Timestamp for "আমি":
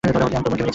0.05-0.11